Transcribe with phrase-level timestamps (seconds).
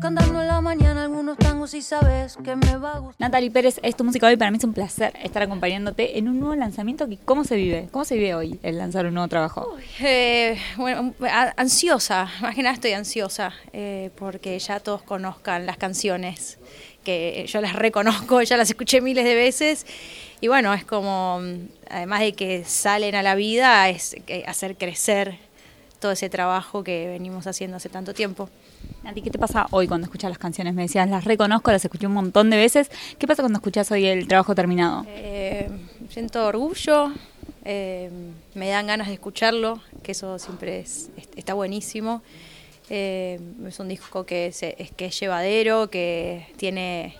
[0.00, 3.16] cantando en la mañana algunos tangos y sabes que me va a gustar.
[3.20, 4.36] Natalie Pérez es tu música hoy.
[4.36, 7.08] Para mí es un placer estar acompañándote en un nuevo lanzamiento.
[7.08, 7.88] Que, ¿Cómo se vive?
[7.90, 9.76] ¿Cómo se vive hoy el lanzar un nuevo trabajo?
[10.00, 15.76] Eh, bueno, a- ansiosa, más que nada estoy ansiosa, eh, porque ya todos conozcan las
[15.76, 16.58] canciones,
[17.04, 19.86] que yo las reconozco, ya las escuché miles de veces,
[20.40, 24.76] y bueno, es como, mm, además de que salen a la vida, es que hacer
[24.76, 25.38] crecer
[26.00, 28.48] todo ese trabajo que venimos haciendo hace tanto tiempo.
[29.04, 30.74] Nati, ¿qué te pasa hoy cuando escuchas las canciones?
[30.74, 32.90] Me decías, las reconozco, las escuché un montón de veces.
[33.18, 35.04] ¿Qué pasa cuando escuchas hoy el trabajo terminado?
[35.08, 35.70] Eh,
[36.08, 37.12] siento orgullo,
[37.64, 38.10] eh,
[38.54, 42.22] me dan ganas de escucharlo, que eso siempre es, es- está buenísimo.
[42.88, 43.38] Eh,
[43.68, 47.16] es un disco que es, es que es llevadero, que tiene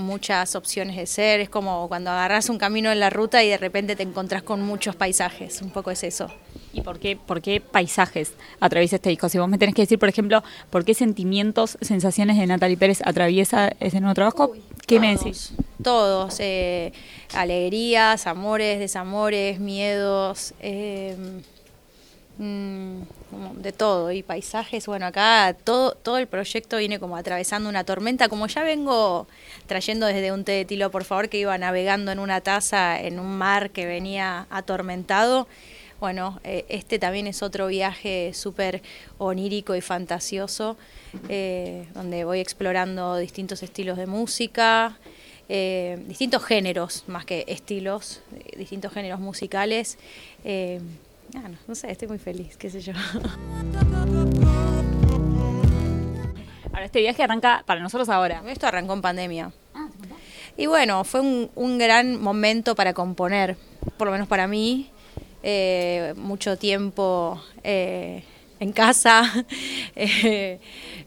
[0.00, 3.58] muchas opciones de ser, es como cuando agarras un camino en la ruta y de
[3.58, 6.30] repente te encontrás con muchos paisajes, un poco es eso.
[6.72, 9.28] ¿Y por qué, por qué paisajes atraviesa este disco?
[9.28, 13.00] Si vos me tenés que decir, por ejemplo, ¿por qué sentimientos, sensaciones de Natalie Pérez
[13.04, 14.52] atraviesa ese nuevo trabajo?
[14.86, 15.52] ¿Qué me decís?
[15.82, 16.92] Todos, eh,
[17.34, 21.16] alegrías, amores, desamores, miedos, eh,
[22.40, 23.02] mm,
[23.62, 28.28] de todo, y paisajes, bueno, acá todo, todo el proyecto viene como atravesando una tormenta,
[28.28, 29.26] como ya vengo
[29.66, 33.20] trayendo desde un té de tilo, por favor, que iba navegando en una taza en
[33.20, 35.46] un mar que venía atormentado.
[36.00, 38.80] Bueno, eh, este también es otro viaje súper
[39.18, 40.78] onírico y fantasioso,
[41.28, 44.98] eh, donde voy explorando distintos estilos de música,
[45.50, 48.22] eh, distintos géneros, más que estilos,
[48.56, 49.98] distintos géneros musicales.
[51.36, 52.92] Ah, no, no sé, estoy muy feliz, qué sé yo.
[56.72, 58.42] Ahora, este viaje arranca para nosotros ahora.
[58.46, 59.52] Esto arrancó en pandemia.
[60.56, 63.56] Y bueno, fue un, un gran momento para componer,
[63.96, 64.90] por lo menos para mí.
[65.42, 68.24] Eh, mucho tiempo eh,
[68.60, 69.46] en casa,
[69.96, 70.60] eh,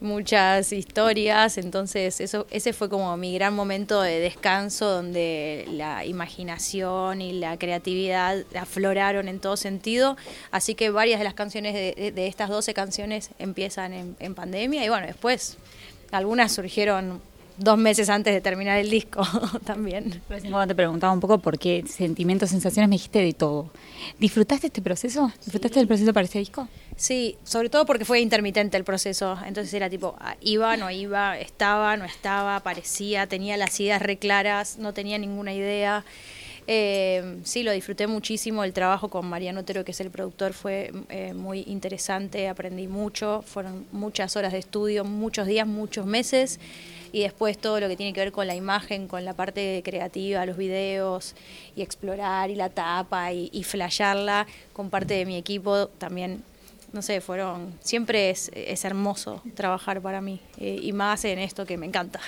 [0.00, 7.20] muchas historias, entonces eso, ese fue como mi gran momento de descanso donde la imaginación
[7.20, 10.16] y la creatividad afloraron en todo sentido,
[10.50, 14.34] así que varias de las canciones de, de- de estas 12 canciones empiezan en, en
[14.34, 15.56] pandemia y bueno, después
[16.12, 17.20] algunas surgieron
[17.58, 19.22] dos meses antes de terminar el disco
[19.64, 20.22] también.
[20.28, 23.70] Cuando te preguntaba un poco por qué sentimientos, sensaciones, me dijiste de todo.
[24.18, 25.32] ¿Disfrutaste este proceso?
[25.44, 26.68] ¿Disfrutaste del proceso para este disco?
[26.96, 29.38] Sí, sobre todo porque fue intermitente el proceso.
[29.46, 34.16] Entonces era tipo, ah, iba, no iba, estaba, no estaba, aparecía, tenía las ideas re
[34.16, 36.04] claras, no tenía ninguna idea.
[36.70, 38.62] Eh, sí, lo disfruté muchísimo.
[38.62, 42.46] El trabajo con Mariano Otero, que es el productor, fue eh, muy interesante.
[42.46, 43.42] Aprendí mucho.
[43.46, 46.60] Fueron muchas horas de estudio, muchos días, muchos meses.
[47.10, 50.44] Y después todo lo que tiene que ver con la imagen, con la parte creativa,
[50.44, 51.34] los videos,
[51.74, 56.42] y explorar, y la tapa, y, y flashearla con parte de mi equipo también
[56.92, 61.66] no sé, fueron, siempre es, es hermoso trabajar para mí eh, y más en esto
[61.66, 62.18] que me encanta.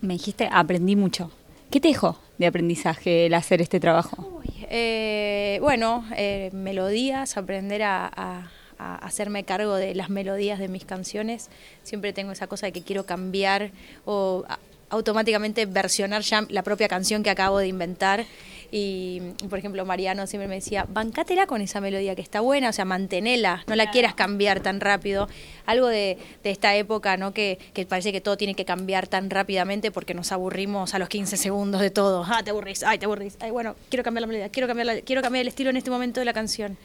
[0.00, 1.30] Me dijiste, aprendí mucho.
[1.70, 4.40] ¿Qué te dejó de aprendizaje el hacer este trabajo?
[4.70, 11.48] Eh, bueno, eh, melodías, aprender a, a- hacerme cargo de las melodías de mis canciones.
[11.82, 13.72] Siempre tengo esa cosa de que quiero cambiar
[14.04, 14.44] o
[14.88, 18.24] automáticamente versionar ya la propia canción que acabo de inventar.
[18.70, 22.72] Y, por ejemplo, Mariano siempre me decía, bancátela con esa melodía que está buena, o
[22.72, 25.26] sea, mantenela, no la quieras cambiar tan rápido.
[25.64, 27.32] Algo de, de esta época, ¿no?
[27.32, 31.08] Que, que parece que todo tiene que cambiar tan rápidamente porque nos aburrimos a los
[31.08, 32.24] 15 segundos de todo.
[32.28, 33.38] Ah, te aburrís, ay, te aburrís.
[33.40, 35.90] Ay, bueno, quiero cambiar la melodía, quiero cambiar, la- quiero cambiar el estilo en este
[35.90, 36.76] momento de la canción.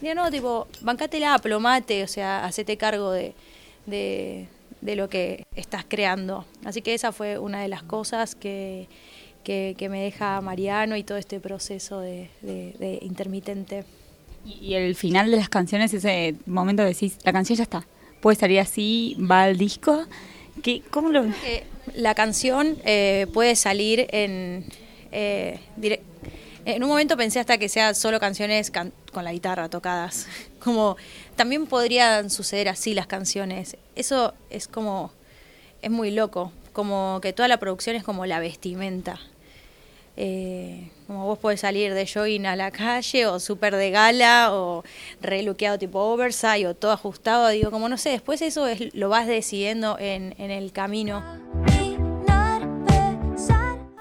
[0.00, 3.34] Digo, no, tipo, bancátela, plomate, o sea, hacete cargo de,
[3.86, 4.48] de,
[4.80, 6.44] de lo que estás creando.
[6.64, 8.88] Así que esa fue una de las cosas que,
[9.44, 13.84] que, que me deja Mariano y todo este proceso de, de- de intermitente.
[14.44, 17.86] Y, y el final de las canciones, ese momento decís, la canción ya está.
[18.20, 20.04] Puede salir así, va al disco.
[20.62, 21.64] ¿Qué, ¿Cómo lo Eh,
[21.94, 24.64] la canción eh, puede salir en...
[25.12, 25.58] eh,
[26.66, 30.26] en un momento pensé hasta que sea solo canciones can- con la guitarra tocadas.
[30.60, 30.96] Como
[31.36, 33.78] también podrían suceder así las canciones.
[33.96, 35.10] Eso es como
[35.80, 36.52] es muy loco.
[36.72, 39.18] Como que toda la producción es como la vestimenta.
[40.16, 44.84] Eh, como vos podés salir de jogging a la calle o súper de gala o
[45.22, 47.48] reluqueado tipo oversize o todo ajustado.
[47.48, 51.24] Digo, como no sé, después eso es, lo vas decidiendo en, en el camino.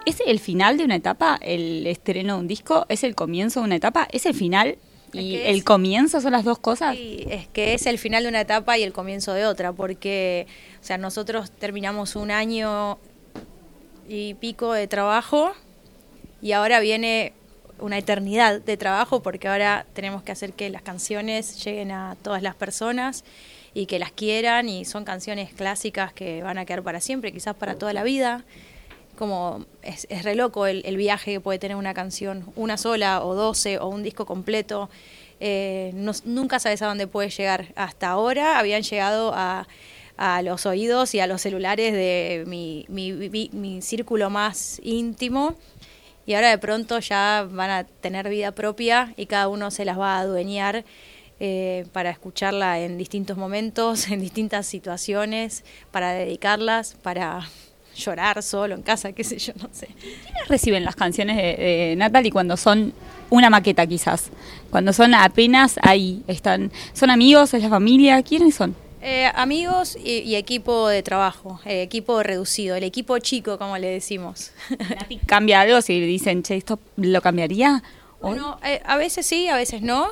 [0.06, 2.86] ¿Es el final de una etapa el estreno de un disco?
[2.90, 4.08] ¿Es el comienzo de una etapa?
[4.12, 4.78] ¿Es el final?
[5.14, 6.96] ¿Y Es que el comienzo son las dos cosas?
[6.96, 10.48] Sí, es que es el final de una etapa y el comienzo de otra, porque
[10.82, 12.98] o sea, nosotros terminamos un año
[14.08, 15.52] y pico de trabajo
[16.42, 17.34] y ahora viene
[17.80, 22.42] una eternidad de trabajo porque ahora tenemos que hacer que las canciones lleguen a todas
[22.42, 23.24] las personas
[23.74, 27.56] y que las quieran y son canciones clásicas que van a quedar para siempre, quizás
[27.56, 28.44] para toda la vida.
[29.20, 33.36] Como es, es re loco el, viaje que puede tener una canción, una sola o
[33.36, 34.90] doce o un disco completo.
[35.42, 35.92] Eh,
[36.24, 37.68] nunca sabes a dónde puede llegar.
[37.76, 39.68] Hasta ahora habían llegado a,
[40.44, 45.56] los oídos y a los celulares de mi- mi círculo más íntimo.
[46.26, 50.00] Y ahora de pronto ya van a tener vida propia y cada uno se las
[50.00, 50.86] va a adueñar
[51.40, 57.50] eh, para escucharla en distintos momentos, en distintas situaciones, para dedicarlas, para
[57.96, 59.88] llorar solo en casa, qué sé yo, no sé.
[59.88, 62.94] ¿Quiénes reciben las canciones de, de Natalie cuando son
[63.30, 64.30] una maqueta quizás?
[64.70, 68.22] Cuando son apenas ahí, están, ¿son amigos, es la familia?
[68.24, 68.76] ¿Quiénes son?
[69.02, 73.88] Eh, amigos y, y equipo de trabajo, eh, equipo reducido, el equipo chico, como le
[73.88, 74.52] decimos.
[74.90, 77.82] Nati ¿Cambia algo si dicen, che, esto lo cambiaría?
[78.20, 80.10] ¿O Bueno, eh, a veces sí, a veces no.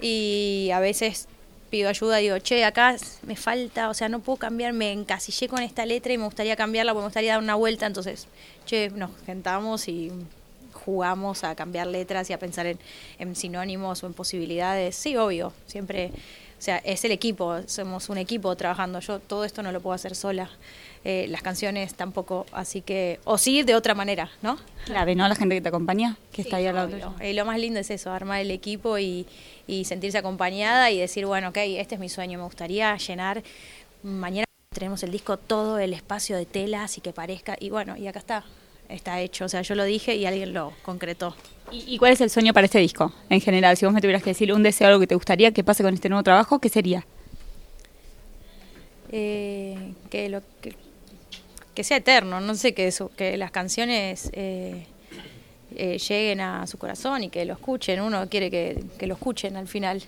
[0.00, 1.28] Y a veces
[1.72, 5.62] pido ayuda digo, che, acá me falta, o sea, no puedo cambiar, me encasillé con
[5.62, 7.86] esta letra y me gustaría cambiarla porque me gustaría dar una vuelta.
[7.86, 8.28] Entonces,
[8.66, 10.12] che, nos sentamos y
[10.74, 12.78] jugamos a cambiar letras y a pensar en,
[13.18, 14.94] en sinónimos o en posibilidades.
[14.96, 16.12] Sí, obvio, siempre,
[16.62, 19.00] o sea, es el equipo, somos un equipo trabajando.
[19.00, 20.48] Yo todo esto no lo puedo hacer sola.
[21.02, 24.58] Eh, las canciones tampoco, así que, o sí, de otra manera, ¿no?
[24.84, 25.26] clave, ¿no?
[25.26, 27.14] La gente que te acompaña, que está ahí al lado tuyo.
[27.18, 29.26] Eh, lo más lindo es eso, armar el equipo y,
[29.66, 33.42] y sentirse acompañada y decir, bueno, ok, este es mi sueño, me gustaría llenar,
[34.04, 38.06] mañana tenemos el disco todo el espacio de telas y que parezca, y bueno, y
[38.06, 38.44] acá está,
[38.88, 41.34] está hecho, o sea, yo lo dije y alguien lo concretó.
[41.70, 43.12] ¿Y, y cuál es el sueño para este disco?
[43.30, 45.64] En general, si vos me tuvieras que decir un deseo, algo que te gustaría que
[45.64, 47.06] pase con este nuevo trabajo, ¿qué sería?
[49.14, 50.74] Eh, que lo que,
[51.74, 54.86] que sea eterno, no sé, que, eso, que las canciones eh,
[55.76, 59.56] eh, lleguen a su corazón y que lo escuchen, uno quiere que, que lo escuchen
[59.58, 60.02] al final,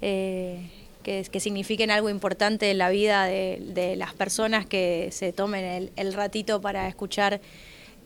[0.00, 0.68] que,
[1.04, 5.92] que signifiquen algo importante en la vida de, de las personas que se tomen el,
[5.94, 7.40] el ratito para escuchar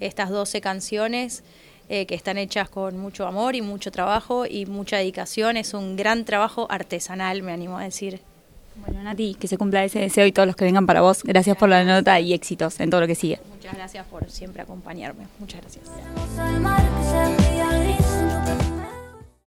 [0.00, 1.43] estas 12 canciones.
[1.88, 5.56] eh, que están hechas con mucho amor y mucho trabajo y mucha dedicación.
[5.56, 8.20] Es un gran trabajo artesanal, me animo a decir.
[8.75, 11.22] Bueno, Nati, que se cumpla ese deseo y todos los que vengan para vos.
[11.22, 13.38] Gracias por la nota y éxitos en todo lo que sigue.
[13.54, 15.26] Muchas gracias por siempre acompañarme.
[15.38, 15.87] Muchas gracias.